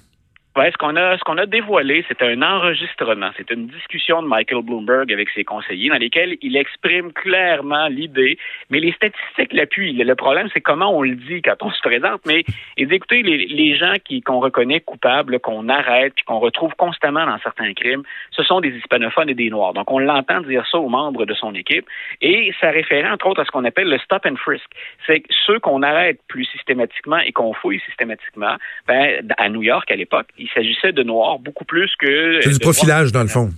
Ouais, 0.57 0.71
ce 0.71 0.77
qu'on 0.77 0.95
a, 0.95 1.17
ce 1.17 1.23
qu'on 1.25 1.37
a 1.37 1.45
dévoilé, 1.45 2.05
c'est 2.07 2.21
un 2.21 2.41
enregistrement, 2.41 3.29
c'est 3.35 3.51
une 3.51 3.67
discussion 3.67 4.21
de 4.21 4.27
Michael 4.29 4.61
Bloomberg 4.61 5.11
avec 5.11 5.29
ses 5.31 5.43
conseillers 5.43 5.89
dans 5.89 5.97
lesquels 5.97 6.37
il 6.41 6.55
exprime 6.55 7.11
clairement 7.11 7.87
l'idée, 7.87 8.37
mais 8.69 8.79
les 8.79 8.93
statistiques 8.93 9.51
l'appuient. 9.51 9.91
Le 9.91 10.15
problème, 10.15 10.47
c'est 10.53 10.61
comment 10.61 10.95
on 10.95 11.01
le 11.01 11.15
dit 11.15 11.41
quand 11.41 11.61
on 11.61 11.71
se 11.71 11.81
présente. 11.81 12.21
Mais 12.25 12.45
écoutez, 12.77 13.21
les, 13.21 13.75
gens 13.75 13.95
qu'on 14.25 14.39
reconnaît 14.39 14.79
coupables, 14.79 15.41
qu'on 15.41 15.67
arrête, 15.67 16.13
qu'on 16.25 16.39
retrouve 16.39 16.73
constamment 16.77 17.25
dans 17.25 17.37
certains 17.39 17.73
crimes, 17.73 18.03
ce 18.31 18.41
sont 18.41 18.61
des 18.61 18.69
hispanophones 18.69 19.29
et 19.29 19.33
des 19.33 19.49
noirs. 19.49 19.73
Donc, 19.73 19.91
on 19.91 19.99
l'entend 19.99 20.39
dire 20.39 20.65
ça 20.71 20.77
aux 20.77 20.87
membres 20.87 21.25
de 21.25 21.33
son 21.33 21.53
équipe, 21.53 21.85
et 22.21 22.53
ça 22.61 22.69
réfère 22.69 23.11
entre 23.11 23.27
autres 23.27 23.41
à 23.41 23.45
ce 23.45 23.51
qu'on 23.51 23.65
appelle 23.65 23.89
le 23.89 23.97
stop 23.97 24.25
and 24.25 24.37
frisk. 24.37 24.69
C'est 25.05 25.23
ceux 25.45 25.59
qu'on 25.59 25.83
arrête 25.83 26.21
plus 26.29 26.45
systématiquement 26.45 27.17
et 27.17 27.33
qu'on 27.33 27.51
fouille 27.51 27.81
systématiquement. 27.81 28.55
Ben, 28.87 29.29
à 29.37 29.49
New 29.49 29.61
York 29.61 29.91
à 29.91 29.97
l'époque 29.97 30.27
il 30.45 30.49
s'agissait 30.53 30.93
de 30.93 31.03
noirs 31.03 31.39
beaucoup 31.39 31.65
plus 31.65 31.91
que... 31.97 32.39
C'est 32.41 32.53
du 32.53 32.59
profilage, 32.59 33.11
dans 33.11 33.23
le 33.23 33.27
fond. 33.27 33.49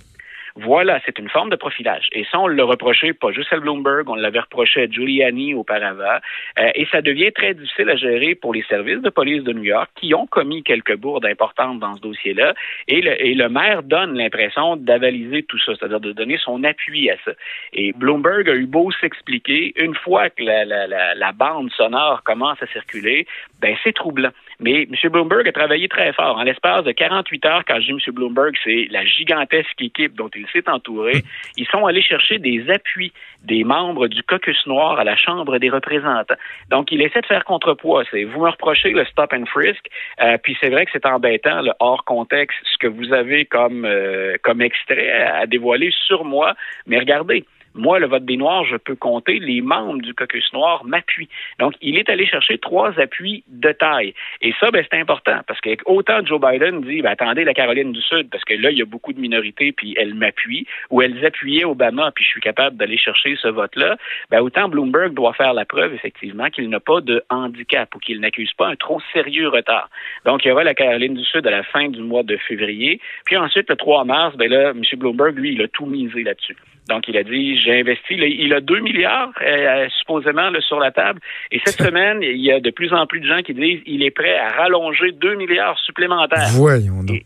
Voilà, 0.60 1.00
c'est 1.06 1.20
une 1.20 1.30
forme 1.30 1.52
de 1.52 1.56
profilage. 1.56 2.08
Et 2.14 2.24
ça, 2.32 2.40
on 2.40 2.48
le 2.48 2.64
reprochait 2.64 3.14
pas 3.14 3.32
juste 3.32 3.54
à 3.54 3.60
Bloomberg, 3.60 4.10
on 4.10 4.16
l'avait 4.16 4.40
reproché 4.40 4.82
à 4.82 4.88
Giuliani 4.88 5.54
auparavant. 5.54 6.18
Euh, 6.58 6.72
et 6.74 6.88
ça 6.92 7.04
devient 7.04 7.32
très 7.32 7.54
difficile 7.54 7.92
à 7.92 7.96
gérer 7.96 8.34
pour 8.34 8.56
les 8.56 8.64
services 8.64 9.04
de 9.04 9.12
police 9.12 9.44
de 9.44 9.54
New 9.54 9.66
York 9.66 9.88
qui 10.00 10.16
ont 10.16 10.26
commis 10.26 10.64
quelques 10.64 10.98
bourdes 10.98 11.28
importantes 11.28 11.78
dans 11.80 11.96
ce 11.98 12.02
dossier-là. 12.02 12.56
Et 12.88 13.02
le, 13.02 13.14
et 13.24 13.36
le 13.36 13.50
maire 13.50 13.84
donne 13.84 14.18
l'impression 14.18 14.78
d'avaliser 14.78 15.44
tout 15.44 15.60
ça, 15.60 15.74
c'est-à-dire 15.76 16.00
de 16.00 16.12
donner 16.12 16.40
son 16.44 16.64
appui 16.64 17.12
à 17.12 17.18
ça. 17.24 17.34
Et 17.74 17.94
Bloomberg 17.94 18.50
a 18.50 18.56
eu 18.56 18.66
beau 18.66 18.90
s'expliquer, 19.00 19.74
une 19.76 19.94
fois 19.94 20.32
que 20.32 20.42
la, 20.42 20.66
la, 20.66 20.88
la, 20.88 21.14
la 21.14 21.32
bande 21.34 21.70
sonore 21.74 22.24
commence 22.24 22.60
à 22.64 22.68
circuler, 22.68 23.28
ben 23.62 23.76
c'est 23.84 23.94
troublant. 23.94 24.32
Mais 24.60 24.84
M. 24.84 25.12
Bloomberg 25.12 25.48
a 25.48 25.52
travaillé 25.52 25.88
très 25.88 26.12
fort. 26.14 26.38
En 26.38 26.44
l'espace 26.44 26.84
de 26.84 26.92
48 26.92 27.46
heures, 27.46 27.64
quand 27.68 27.80
je 27.80 27.86
dis 27.86 27.92
M. 27.92 28.14
Bloomberg, 28.14 28.56
c'est 28.64 28.88
la 28.90 29.06
gigantesque 29.06 29.80
équipe 29.80 30.16
dont 30.16 30.30
il 30.36 30.48
s'est 30.48 30.68
entouré. 30.68 31.24
Ils 31.58 31.68
sont 31.68 31.86
allés 31.86 32.02
chercher 32.02 32.40
des 32.40 32.70
appuis 32.70 33.14
des 33.44 33.64
membres 33.64 34.08
du 34.08 34.24
caucus 34.24 34.66
noir 34.66 35.00
à 35.00 35.04
la 35.04 35.16
Chambre 35.16 35.60
des 35.60 35.70
représentants. 35.70 36.36
Donc, 36.70 36.92
il 36.92 37.02
essaie 37.02 37.22
de 37.22 37.26
faire 37.26 37.46
contrepoids. 37.46 38.04
C'est 38.12 38.24
vous 38.24 38.42
me 38.42 38.50
reprochez 38.50 38.92
le 38.92 39.06
stop 39.06 39.32
and 39.34 39.46
frisk, 39.46 39.88
euh, 40.22 40.38
puis 40.42 40.58
c'est 40.60 40.70
vrai 40.70 40.86
que 40.86 40.92
c'est 40.92 41.06
embêtant, 41.06 41.62
le 41.62 41.72
hors 41.80 42.04
contexte, 42.04 42.58
ce 42.64 42.78
que 42.78 42.88
vous 42.88 43.14
avez 43.14 43.46
comme, 43.46 43.86
euh, 43.86 44.36
comme 44.44 44.62
extrait 44.62 45.12
à 45.12 45.46
dévoiler 45.46 45.92
sur 46.06 46.26
moi. 46.26 46.56
Mais 46.86 47.00
regardez, 47.00 47.46
moi, 47.78 48.00
le 48.00 48.08
vote 48.08 48.26
des 48.26 48.38
Noirs, 48.38 48.66
je 48.66 48.78
peux 48.78 48.96
compter, 48.96 49.40
les 49.40 49.62
membres 49.62 50.02
du 50.02 50.14
caucus 50.14 50.52
noir 50.54 50.84
m'appuient. 50.86 51.30
Donc, 51.60 51.74
il 51.82 51.98
est 51.98 52.10
allé 52.10 52.26
chercher 52.26 52.58
trois 52.58 53.00
appuis 53.00 53.44
de 53.48 53.72
taille. 53.72 54.14
Et 54.42 54.54
ça, 54.60 54.72
ben, 54.72 54.84
c'est 54.90 55.00
important, 55.00 55.40
parce 55.48 55.62
que 55.62 55.70
autant 55.86 56.26
Joe 56.26 56.40
Biden 56.42 56.82
dit, 56.82 57.02
ben, 57.02 57.12
attendez, 57.12 57.44
la 57.44 57.54
Caroline 57.54 57.92
du 57.92 58.02
Sud, 58.02 58.30
parce 58.30 58.44
que 58.44 58.54
là, 58.54 58.72
il 58.72 58.78
y 58.78 58.82
a 58.82 58.86
beaucoup 58.86 59.14
de 59.14 59.20
minorités, 59.20 59.72
puis 59.72 59.96
elles 59.98 60.14
m'appuient, 60.14 60.66
ou 60.90 61.02
elles 61.02 61.26
appuyaient 61.26 61.66
Obama, 61.66 62.12
puis 62.14 62.24
je 62.24 62.30
suis 62.30 62.42
capable 62.42 62.78
d'aller 62.78 62.98
chercher 62.98 63.36
ce 63.42 63.48
vote-là, 63.48 63.98
ben, 64.30 64.42
autant 64.42 64.70
Bloomberg 64.70 65.14
doit 65.14 65.34
faire 65.34 65.54
la 65.54 65.66
preuve, 65.66 65.94
effectivement, 65.94 66.50
qu'il 66.50 66.70
n'a 66.70 66.80
pas 66.80 67.02
de 67.02 67.24
handicap 67.30 67.94
ou 67.96 68.00
qu'il 68.00 68.20
n'accuse 68.20 68.54
pas 68.54 68.68
un 68.68 68.76
trop 68.76 69.02
sérieux 69.14 69.50
retard. 69.50 69.90
Donc, 70.26 70.46
il 70.46 70.50
y 70.50 70.52
aura 70.52 70.64
la 70.64 70.74
Caroline 70.74 71.16
du 71.16 71.24
Sud 71.24 71.46
à 71.48 71.52
la 71.52 71.64
fin 71.64 71.90
du 71.90 72.02
mois 72.02 72.24
de 72.24 72.38
février. 72.38 73.00
Puis 73.26 73.38
ensuite, 73.38 73.70
le 73.70 73.76
3 73.76 74.06
mars, 74.06 74.36
ben 74.36 74.50
là, 74.50 74.72
M. 74.72 74.82
Bloomberg, 74.98 75.38
lui, 75.38 75.54
il 75.54 75.62
a 75.62 75.68
tout 75.68 75.86
misé 75.86 76.24
là-dessus. 76.24 76.56
Donc, 76.90 77.08
il 77.08 77.18
a 77.18 77.24
dit, 77.24 77.60
j'ai 77.60 77.80
investi. 77.80 78.14
il 78.14 78.54
a 78.54 78.62
2 78.62 78.80
milliards 78.80 79.32
euh, 79.42 79.88
supposément 80.00 80.50
sur 80.62 80.80
la 80.80 80.92
table. 80.92 81.20
Et 81.52 81.60
cette 81.66 81.82
semaine, 81.86 82.20
il 82.22 82.42
y 82.42 82.52
a 82.52 82.60
de 82.60 82.70
plus 82.70 82.94
en 82.94 83.06
plus 83.06 83.20
de 83.20 83.28
gens 83.28 83.42
qui 83.42 83.54
disent 83.54 83.84
qu'il 83.84 84.04
est 84.04 84.12
prêt 84.12 84.38
à 84.38 84.50
rallonger 84.50 85.12
2 85.12 85.36
milliards 85.36 85.78
supplémentaires. 85.80 86.50
Voyons 86.54 87.04
donc. 87.04 87.24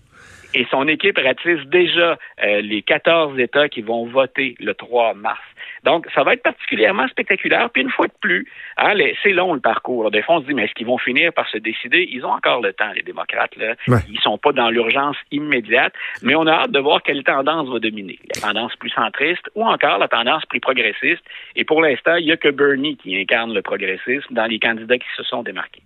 Et, 0.54 0.68
son 0.70 0.88
équipe 0.90 1.18
ratisse 1.18 1.66
déjà 1.68 2.18
les 2.44 2.82
14 2.82 3.40
États 3.40 3.70
qui 3.70 3.82
vont 3.82 4.06
voter 4.06 4.56
le 4.60 4.74
3 4.74 5.14
mars. 5.14 5.40
Donc, 5.84 6.08
ça 6.14 6.24
va 6.24 6.34
être 6.34 6.44
particulièrement 6.44 7.08
spectaculaire. 7.08 7.70
Puis 7.72 7.82
une 7.82 7.90
fois 7.90 8.08
de 8.08 8.14
plus, 8.22 8.48
hein, 8.78 8.94
c'est 9.24 9.34
long 9.34 9.54
le 9.54 9.60
parcours. 9.60 10.12
Des 10.12 10.22
fois, 10.22 10.36
on 10.36 10.42
se 10.42 10.48
dit, 10.48 10.54
mais 10.54 10.66
est-ce 10.66 10.74
qu'ils 10.74 10.88
vont 10.88 10.98
finir 10.98 11.34
par 11.34 11.48
se 11.50 11.58
décider? 11.58 12.08
Ils 12.12 12.26
ont 12.26 12.32
encore 12.32 12.62
le 12.62 12.74
temps, 12.74 12.92
les 12.96 13.02
démocrates. 13.02 13.56
Là. 13.56 13.76
Ils 14.10 14.20
sont 14.22 14.38
pas 14.38 14.52
dans 14.52 14.70
l'urgence 14.70 15.18
immédiate, 15.32 15.94
mais 16.22 16.36
on 16.36 16.46
a 16.48 16.52
hâte 16.52 16.72
de 16.72 16.80
voir 16.80 17.02
quelle 17.04 17.24
tendance 17.24 17.70
va 17.70 17.80
dominer. 17.80 18.20
La 18.36 18.42
tendance 18.42 18.76
plus 18.76 18.90
centriste 18.92 19.44
ou 19.56 19.66
encore 19.66 19.98
la 19.98 20.08
tendance 20.08 20.46
plus 20.48 20.60
progressiste. 20.60 21.24
Et 21.56 21.64
pour 21.64 21.82
l'instant, 21.82 22.16
il 22.16 22.26
n'y 22.26 22.32
a 22.32 22.38
que 22.38 22.50
Bernie 22.50 22.98
qui 22.98 23.20
incarne 23.20 23.54
le 23.54 23.62
progressisme 23.62 24.34
dans 24.34 24.46
les 24.46 24.60
candidats 24.60 24.98
qui 24.98 25.08
se 25.18 25.24
sont 25.24 25.44
démarqués. 25.44 25.82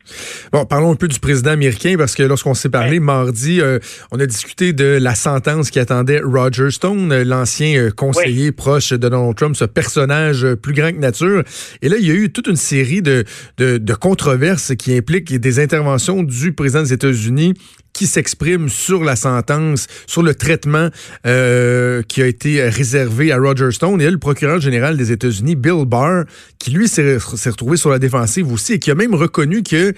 Bon, 0.51 0.65
parlons 0.65 0.91
un 0.91 0.95
peu 0.95 1.07
du 1.07 1.19
président 1.19 1.51
américain 1.51 1.95
parce 1.97 2.15
que 2.15 2.23
lorsqu'on 2.23 2.53
s'est 2.53 2.69
parlé 2.69 2.99
mardi, 2.99 3.61
euh, 3.61 3.79
on 4.11 4.19
a 4.19 4.25
discuté 4.25 4.73
de 4.73 4.97
la 5.01 5.15
sentence 5.15 5.71
qui 5.71 5.79
attendait 5.79 6.19
Roger 6.23 6.69
Stone, 6.71 7.23
l'ancien 7.23 7.77
euh, 7.77 7.91
conseiller 7.91 8.51
proche 8.51 8.91
de 8.91 8.97
Donald 8.97 9.35
Trump, 9.35 9.55
personnage 9.85 10.55
plus 10.55 10.73
grand 10.73 10.91
que 10.91 10.97
nature. 10.97 11.43
Et 11.81 11.89
là, 11.89 11.97
il 11.99 12.07
y 12.07 12.11
a 12.11 12.13
eu 12.15 12.31
toute 12.31 12.47
une 12.47 12.55
série 12.55 13.01
de, 13.01 13.23
de, 13.57 13.93
controverses 13.93 14.75
qui 14.75 14.97
impliquent 14.97 15.33
des 15.35 15.59
interventions 15.59 16.23
du 16.23 16.53
président 16.53 16.81
des 16.81 16.93
États-Unis 16.93 17.53
qui 17.93 18.07
s'exprime 18.07 18.67
sur 18.67 19.03
la 19.03 19.15
sentence, 19.15 19.87
sur 20.05 20.21
le 20.21 20.35
traitement 20.35 20.89
euh, 21.25 22.01
qui 22.01 22.21
a 22.21 22.27
été 22.27 22.67
réservé 22.67 23.31
à 23.31 23.37
Roger 23.37 23.71
Stone. 23.71 24.01
Et 24.01 24.09
le 24.09 24.17
procureur 24.17 24.59
général 24.59 24.97
des 24.97 25.11
États-Unis, 25.11 25.55
Bill 25.55 25.85
Barr, 25.85 26.25
qui 26.59 26.71
lui 26.71 26.87
s'est 26.87 27.17
retrouvé 27.17 27.77
sur 27.77 27.91
la 27.91 27.99
défensive 27.99 28.51
aussi 28.51 28.73
et 28.73 28.79
qui 28.79 28.91
a 28.91 28.95
même 28.95 29.15
reconnu 29.15 29.63
que 29.63 29.93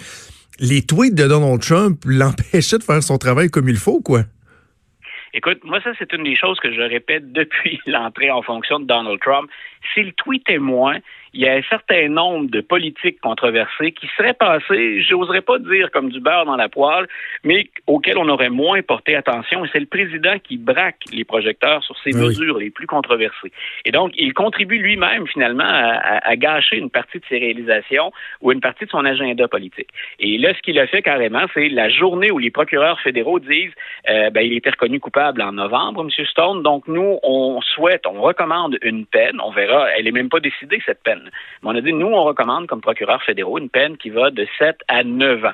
les 0.59 0.81
tweets 0.81 1.15
de 1.15 1.27
Donald 1.27 1.61
Trump 1.61 2.03
l'empêchaient 2.05 2.77
de 2.77 2.83
faire 2.83 3.01
son 3.01 3.17
travail 3.17 3.49
comme 3.49 3.69
il 3.69 3.77
faut, 3.77 4.01
quoi. 4.01 4.25
Écoute, 5.37 5.63
moi, 5.63 5.79
ça, 5.81 5.91
c'est 5.99 6.11
une 6.13 6.23
des 6.23 6.35
choses 6.35 6.59
que 6.59 6.73
je 6.73 6.81
répète 6.81 7.31
depuis 7.31 7.79
l'entrée 7.85 8.31
en 8.31 8.41
fonction 8.41 8.79
de 8.79 8.85
Donald 8.85 9.19
Trump. 9.19 9.51
S'il 9.93 10.13
tweetait 10.13 10.57
moins, 10.57 10.97
il 11.37 11.43
y 11.43 11.47
a 11.47 11.53
un 11.53 11.61
certain 11.69 12.09
nombre 12.09 12.49
de 12.49 12.61
politiques 12.61 13.21
controversées 13.21 13.91
qui 13.91 14.07
seraient 14.17 14.33
passées, 14.33 15.03
j'oserais 15.03 15.41
pas 15.41 15.59
dire 15.59 15.91
comme 15.91 16.09
du 16.09 16.19
beurre 16.19 16.45
dans 16.45 16.55
la 16.55 16.67
poêle, 16.67 17.07
mais 17.43 17.69
auxquelles 17.85 18.17
on 18.17 18.27
aurait 18.27 18.49
moins 18.49 18.81
porté 18.81 19.15
attention. 19.15 19.63
Et 19.63 19.69
c'est 19.71 19.79
le 19.79 19.85
président 19.85 20.39
qui 20.39 20.57
braque 20.57 21.03
les 21.13 21.23
projecteurs 21.25 21.83
sur 21.83 21.95
ces 22.03 22.11
mesures 22.11 22.57
les 22.57 22.71
plus 22.71 22.87
controversées. 22.87 23.51
Et 23.85 23.91
donc, 23.91 24.13
il 24.17 24.33
contribue 24.33 24.79
lui-même, 24.79 25.27
finalement, 25.27 25.63
à, 25.63 26.35
gâcher 26.37 26.77
une 26.77 26.89
partie 26.89 27.19
de 27.19 27.25
ses 27.29 27.37
réalisations 27.37 28.11
ou 28.41 28.51
une 28.51 28.61
partie 28.61 28.85
de 28.85 28.89
son 28.89 29.05
agenda 29.05 29.47
politique. 29.47 29.89
Et 30.19 30.39
là, 30.39 30.55
ce 30.55 30.61
qu'il 30.63 30.79
a 30.79 30.87
fait 30.87 31.03
carrément, 31.03 31.45
c'est 31.53 31.69
la 31.69 31.89
journée 31.89 32.31
où 32.31 32.39
les 32.39 32.49
procureurs 32.49 32.99
fédéraux 33.01 33.39
disent, 33.39 33.73
euh, 34.09 34.31
ben, 34.31 34.41
il 34.41 34.53
était 34.53 34.71
reconnu 34.71 34.99
coupable 34.99 35.43
en 35.43 35.51
novembre, 35.51 36.01
M. 36.01 36.25
Stone. 36.25 36.63
Donc, 36.63 36.87
nous, 36.87 37.19
on 37.21 37.61
souhaite, 37.61 38.07
on 38.07 38.21
recommande 38.21 38.79
une 38.81 39.05
peine. 39.05 39.39
On 39.39 39.51
verra, 39.51 39.91
elle 39.91 40.05
n'est 40.05 40.11
même 40.11 40.29
pas 40.29 40.39
décidée, 40.39 40.81
cette 40.83 41.03
peine. 41.03 41.26
Mais 41.63 41.69
on 41.69 41.75
a 41.75 41.81
dit, 41.81 41.93
nous, 41.93 42.07
on 42.07 42.23
recommande 42.23 42.67
comme 42.67 42.81
procureur 42.81 43.21
fédéraux 43.23 43.57
une 43.59 43.69
peine 43.69 43.97
qui 43.97 44.09
va 44.09 44.31
de 44.31 44.47
7 44.57 44.77
à 44.87 45.03
9 45.03 45.45
ans. 45.45 45.53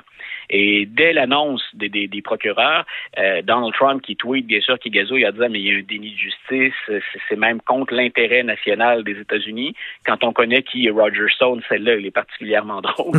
Et 0.50 0.86
dès 0.86 1.12
l'annonce 1.12 1.62
des, 1.74 2.22
procureurs, 2.22 2.84
euh, 3.18 3.42
Donald 3.42 3.74
Trump 3.74 4.02
qui 4.02 4.16
tweet, 4.16 4.46
bien 4.46 4.60
sûr, 4.60 4.78
qui 4.78 4.90
gazouille, 4.90 5.24
a 5.24 5.32
dit, 5.32 5.38
ah, 5.42 5.48
mais 5.48 5.60
il 5.60 5.66
y 5.66 5.74
a 5.74 5.78
un 5.78 5.82
déni 5.82 6.12
de 6.12 6.18
justice, 6.18 7.02
c'est 7.28 7.36
même 7.36 7.60
contre 7.60 7.94
l'intérêt 7.94 8.42
national 8.42 9.04
des 9.04 9.18
États-Unis. 9.18 9.74
Quand 10.06 10.22
on 10.24 10.32
connaît 10.32 10.62
qui 10.62 10.86
est 10.86 10.90
Roger 10.90 11.26
Stone, 11.34 11.62
celle-là, 11.68 11.96
il 11.96 12.06
est 12.06 12.10
particulièrement 12.10 12.80
drôle. 12.82 13.18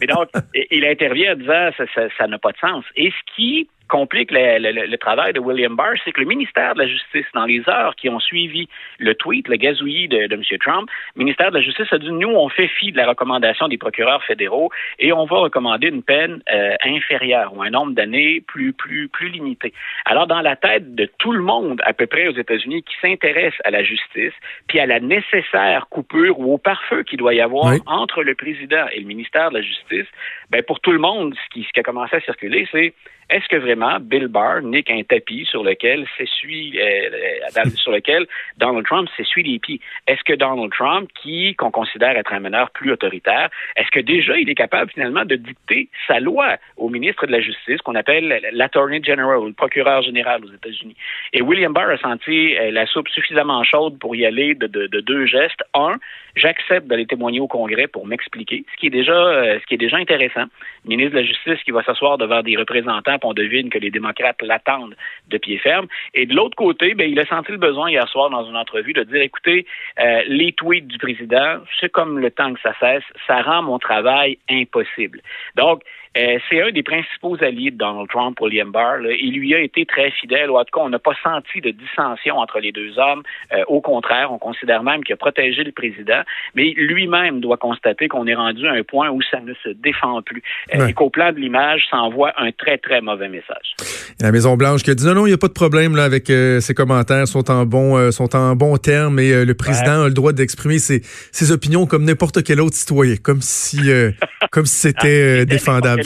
mais 0.00 0.06
donc, 0.06 0.28
il 0.70 0.84
intervient 0.84 1.32
en 1.32 1.36
disant, 1.36 1.70
ça 2.18 2.26
n'a 2.26 2.38
pas 2.38 2.52
de 2.52 2.58
sens. 2.58 2.84
Et 2.96 3.10
ce 3.10 3.34
qui 3.34 3.68
complique 3.88 4.30
le, 4.32 4.96
travail 4.96 5.32
de 5.32 5.40
William 5.40 5.74
Barr, 5.74 5.94
c'est 6.04 6.12
que 6.12 6.20
le 6.20 6.26
ministère 6.26 6.74
de 6.74 6.80
la 6.80 6.88
Justice, 6.88 7.26
dans 7.34 7.44
les 7.44 7.62
heures 7.68 7.94
qui 7.96 8.08
ont 8.08 8.20
suivi 8.20 8.68
le 8.98 9.14
tweet, 9.14 9.48
le 9.48 9.56
gazouillis 9.56 10.08
de, 10.08 10.32
M. 10.32 10.42
Trump, 10.60 10.88
le 11.14 11.24
ministère 11.24 11.50
de 11.50 11.58
la 11.58 11.62
Justice 11.62 11.92
a 11.92 11.98
dit, 11.98 12.10
nous, 12.10 12.30
on 12.30 12.48
fait 12.48 12.68
fi 12.68 12.92
de 12.92 12.96
la 12.96 13.08
recommandation 13.08 13.68
des 13.68 13.78
procureurs 13.78 14.22
fédéraux 14.24 14.70
et 14.98 15.12
on 15.12 15.24
va 15.24 15.38
recommander 15.38 15.88
une 15.88 16.02
peine 16.02 16.42
euh, 16.52 16.74
inférieure 16.84 17.54
ou 17.54 17.62
un 17.62 17.70
nombre 17.70 17.92
d'années 17.92 18.42
plus, 18.46 18.72
plus, 18.72 19.08
plus 19.08 19.28
limité. 19.28 19.72
Alors, 20.04 20.26
dans 20.26 20.40
la 20.40 20.56
tête 20.56 20.94
de 20.94 21.08
tout 21.18 21.32
le 21.32 21.42
monde, 21.42 21.80
à 21.84 21.92
peu 21.92 22.06
près 22.06 22.28
aux 22.28 22.36
États-Unis, 22.36 22.82
qui 22.82 22.94
s'intéresse 23.00 23.54
à 23.64 23.70
la 23.70 23.82
justice, 23.82 24.34
puis 24.68 24.80
à 24.80 24.86
la 24.86 25.00
nécessaire 25.00 25.86
coupure 25.90 26.38
ou 26.38 26.54
au 26.54 26.58
pare-feu 26.58 27.02
qu'il 27.02 27.18
doit 27.18 27.34
y 27.34 27.40
avoir 27.40 27.74
entre 27.86 28.22
le 28.22 28.34
président 28.34 28.86
et 28.92 29.00
le 29.00 29.06
ministère 29.06 29.50
de 29.50 29.58
la 29.58 29.62
Justice, 29.62 30.06
ben, 30.50 30.62
pour 30.62 30.80
tout 30.80 30.92
le 30.92 30.98
monde, 30.98 31.34
ce 31.34 31.54
qui, 31.54 31.64
ce 31.64 31.68
qui 31.72 31.80
a 31.80 31.82
commencé 31.82 32.16
à 32.16 32.20
circuler, 32.20 32.68
c'est 32.72 32.94
est-ce 33.28 33.48
que 33.48 33.56
vraiment 33.56 33.98
Bill 34.00 34.28
Barr 34.28 34.62
nique 34.62 34.90
un 34.90 35.02
tapis 35.02 35.46
sur 35.46 35.64
lequel 35.64 36.06
s'essuie, 36.16 36.78
euh, 36.78 37.10
euh, 37.56 37.70
sur 37.74 37.90
lequel 37.90 38.26
Donald 38.56 38.86
Trump 38.86 39.08
s'essuie 39.16 39.42
les 39.42 39.58
pieds? 39.58 39.80
Est-ce 40.06 40.22
que 40.22 40.34
Donald 40.34 40.70
Trump, 40.72 41.10
qui 41.20 41.54
qu'on 41.56 41.72
considère 41.72 42.16
être 42.16 42.32
un 42.32 42.38
meneur 42.38 42.70
plus 42.70 42.92
autoritaire, 42.92 43.50
est-ce 43.76 43.90
que 43.90 43.98
déjà 43.98 44.36
il 44.38 44.48
est 44.48 44.54
capable 44.54 44.92
finalement 44.92 45.24
de 45.24 45.34
dicter 45.34 45.88
sa 46.06 46.20
loi 46.20 46.56
au 46.76 46.88
ministre 46.88 47.26
de 47.26 47.32
la 47.32 47.40
Justice, 47.40 47.78
qu'on 47.82 47.96
appelle 47.96 48.42
l'Attorney 48.52 49.02
General, 49.02 49.40
le 49.44 49.52
procureur 49.52 50.02
général 50.02 50.44
aux 50.44 50.52
États-Unis? 50.52 50.96
Et 51.32 51.42
William 51.42 51.72
Barr 51.72 51.90
a 51.90 51.98
senti 51.98 52.56
euh, 52.56 52.70
la 52.70 52.86
soupe 52.86 53.08
suffisamment 53.08 53.64
chaude 53.64 53.98
pour 53.98 54.14
y 54.14 54.24
aller 54.24 54.54
de, 54.54 54.68
de 54.68 55.00
deux 55.00 55.26
gestes. 55.26 55.64
Un, 55.74 55.96
j'accepte 56.36 56.86
d'aller 56.86 57.06
témoigner 57.06 57.40
au 57.40 57.48
Congrès 57.48 57.88
pour 57.88 58.06
m'expliquer, 58.06 58.64
ce 58.72 58.76
qui 58.76 58.86
est 58.86 58.90
déjà, 58.90 59.14
ce 59.58 59.66
qui 59.66 59.74
est 59.74 59.78
déjà 59.78 59.96
intéressant. 59.96 60.44
Le 60.84 60.88
ministre 60.88 61.12
de 61.12 61.20
la 61.20 61.24
Justice 61.24 61.62
qui 61.64 61.72
va 61.72 61.82
s'asseoir 61.82 62.18
devant 62.18 62.42
des 62.42 62.56
représentants 62.56 63.15
on 63.24 63.34
devine 63.34 63.70
que 63.70 63.78
les 63.78 63.90
démocrates 63.90 64.40
l'attendent 64.42 64.96
de 65.28 65.38
pied 65.38 65.58
ferme. 65.58 65.86
Et 66.14 66.26
de 66.26 66.34
l'autre 66.34 66.56
côté, 66.56 66.94
ben, 66.94 67.10
il 67.10 67.18
a 67.18 67.26
senti 67.26 67.52
le 67.52 67.58
besoin 67.58 67.90
hier 67.90 68.08
soir 68.08 68.30
dans 68.30 68.44
une 68.44 68.56
entrevue 68.56 68.92
de 68.92 69.02
dire, 69.02 69.22
écoutez, 69.22 69.66
euh, 70.00 70.22
les 70.26 70.52
tweets 70.52 70.86
du 70.86 70.98
président, 70.98 71.58
c'est 71.80 71.90
comme 71.90 72.18
le 72.18 72.30
temps 72.30 72.52
que 72.54 72.60
ça 72.60 72.74
cesse, 72.80 73.04
ça 73.26 73.42
rend 73.42 73.62
mon 73.62 73.78
travail 73.78 74.38
impossible. 74.50 75.20
Donc, 75.54 75.82
euh, 76.16 76.38
c'est 76.48 76.62
un 76.62 76.70
des 76.70 76.82
principaux 76.82 77.36
alliés 77.42 77.70
de 77.70 77.76
Donald 77.76 78.08
Trump, 78.08 78.40
William 78.40 78.70
Barr. 78.70 79.00
Il 79.02 79.34
lui 79.34 79.54
a 79.54 79.60
été 79.60 79.84
très 79.84 80.10
fidèle. 80.10 80.50
En 80.50 80.64
tout 80.64 80.78
cas, 80.78 80.80
on 80.84 80.88
n'a 80.88 80.98
pas 80.98 81.16
senti 81.22 81.60
de 81.60 81.70
dissension 81.70 82.38
entre 82.38 82.58
les 82.60 82.72
deux 82.72 82.98
hommes. 82.98 83.22
Euh, 83.52 83.64
au 83.66 83.80
contraire, 83.80 84.32
on 84.32 84.38
considère 84.38 84.82
même 84.82 85.04
qu'il 85.04 85.12
a 85.12 85.16
protégé 85.16 85.62
le 85.64 85.72
président. 85.72 86.22
Mais 86.54 86.72
lui-même 86.76 87.40
doit 87.40 87.58
constater 87.58 88.08
qu'on 88.08 88.26
est 88.26 88.34
rendu 88.34 88.66
à 88.66 88.72
un 88.72 88.82
point 88.82 89.10
où 89.10 89.20
ça 89.22 89.40
ne 89.40 89.54
se 89.62 89.68
défend 89.68 90.22
plus. 90.22 90.42
Euh, 90.74 90.86
et 90.86 90.92
qu'au 90.94 91.10
plan 91.10 91.32
de 91.32 91.38
l'image, 91.38 91.86
ça 91.90 91.98
envoie 91.98 92.32
un 92.38 92.50
très, 92.52 92.78
très 92.78 93.00
mauvais 93.00 93.28
message. 93.28 93.75
La 94.20 94.32
Maison-Blanche 94.32 94.82
qui 94.82 94.90
a 94.90 94.94
dit 94.94 95.04
non, 95.04 95.14
non, 95.14 95.26
il 95.26 95.30
n'y 95.30 95.34
a 95.34 95.38
pas 95.38 95.48
de 95.48 95.52
problème 95.52 95.94
là, 95.94 96.04
avec 96.04 96.26
ses 96.28 96.74
commentaires, 96.74 97.28
sont 97.28 97.50
en 97.50 97.66
bon, 97.66 98.10
sont 98.12 98.34
en 98.34 98.56
bon 98.56 98.76
terme 98.78 99.18
et 99.18 99.44
le 99.44 99.54
président 99.54 100.04
a 100.04 100.08
le 100.08 100.14
droit 100.14 100.32
d'exprimer 100.32 100.78
ses, 100.78 101.02
ses, 101.32 101.52
opinions 101.52 101.86
comme 101.86 102.04
n'importe 102.04 102.42
quel 102.42 102.60
autre 102.60 102.76
citoyen, 102.76 103.16
comme 103.16 103.42
si, 103.42 103.78
comme 104.50 104.64
si 104.64 104.76
c'était 104.76 105.44
défendable 105.44 106.02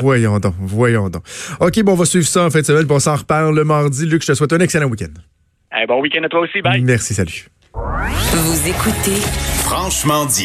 voyons 0.00 0.38
donc, 0.38 0.54
voyons 0.58 1.08
donc. 1.08 1.22
OK, 1.60 1.82
bon, 1.82 1.92
on 1.92 1.96
va 1.96 2.04
suivre 2.04 2.26
ça 2.26 2.44
en 2.44 2.50
fait, 2.50 2.64
semaine, 2.64 2.86
puis 2.86 2.94
on 2.94 3.00
s'en 3.00 3.16
reparle 3.16 3.54
le 3.54 3.64
mardi. 3.64 4.06
Luc, 4.06 4.22
je 4.22 4.28
te 4.28 4.34
souhaite 4.34 4.52
un 4.52 4.60
excellent 4.60 4.86
week-end. 4.88 5.12
bon 5.86 6.00
week-end 6.00 6.22
à 6.22 6.28
toi 6.28 6.40
aussi, 6.40 6.60
bye. 6.62 6.80
Merci, 6.82 7.14
salut. 7.14 7.46
Vous 7.74 8.68
écoutez 8.68 9.20
Franchement 9.64 10.26
dit. 10.26 10.40